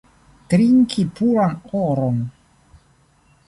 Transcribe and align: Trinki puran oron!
Trinki 0.53 1.01
puran 1.19 1.53
oron! 1.81 2.17